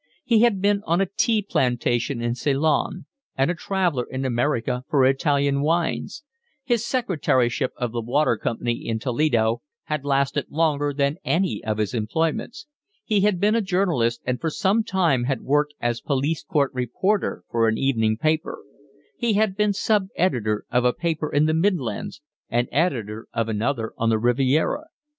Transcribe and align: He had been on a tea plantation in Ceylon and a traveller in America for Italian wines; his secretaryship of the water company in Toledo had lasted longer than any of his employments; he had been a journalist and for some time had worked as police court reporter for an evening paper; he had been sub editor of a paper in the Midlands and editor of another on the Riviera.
He 0.25 0.41
had 0.41 0.61
been 0.63 0.81
on 0.87 0.99
a 0.99 1.05
tea 1.05 1.43
plantation 1.43 2.23
in 2.23 2.33
Ceylon 2.33 3.05
and 3.37 3.51
a 3.51 3.53
traveller 3.53 4.07
in 4.09 4.25
America 4.25 4.83
for 4.89 5.05
Italian 5.05 5.61
wines; 5.61 6.23
his 6.63 6.83
secretaryship 6.83 7.71
of 7.77 7.91
the 7.91 8.01
water 8.01 8.35
company 8.35 8.83
in 8.87 8.97
Toledo 8.97 9.61
had 9.83 10.03
lasted 10.03 10.47
longer 10.49 10.91
than 10.91 11.17
any 11.23 11.63
of 11.63 11.77
his 11.77 11.93
employments; 11.93 12.65
he 13.05 13.21
had 13.21 13.39
been 13.39 13.53
a 13.53 13.61
journalist 13.61 14.21
and 14.25 14.41
for 14.41 14.49
some 14.49 14.83
time 14.83 15.25
had 15.25 15.41
worked 15.41 15.75
as 15.79 16.01
police 16.01 16.43
court 16.43 16.73
reporter 16.73 17.43
for 17.51 17.67
an 17.67 17.77
evening 17.77 18.17
paper; 18.17 18.57
he 19.19 19.33
had 19.33 19.55
been 19.55 19.71
sub 19.71 20.07
editor 20.15 20.65
of 20.71 20.83
a 20.83 20.93
paper 20.93 21.31
in 21.31 21.45
the 21.45 21.53
Midlands 21.53 22.21
and 22.49 22.67
editor 22.71 23.27
of 23.33 23.47
another 23.47 23.93
on 23.99 24.09
the 24.09 24.17
Riviera. 24.17 24.85